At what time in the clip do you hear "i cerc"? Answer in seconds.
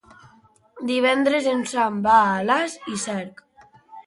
2.95-3.45